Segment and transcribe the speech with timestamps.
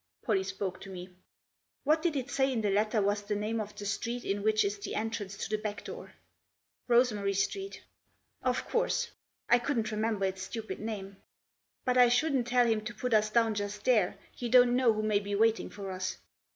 [0.23, 1.09] Pollie spoke to me."
[1.83, 4.65] What did it say in the letter was the name of the street in which
[4.65, 6.13] is the entrance to the back door?""
[6.87, 8.49] Rosemary Street." Digitized by BETWEEN 13 & 14, ROSEMARY STREET.
[8.49, 9.07] 83" Of course!
[9.47, 11.17] I couldn't remember its stupid name.""
[11.85, 14.17] But I shouldn't tell him to put us down just there.
[14.37, 16.17] You don't know who may be waiting for us."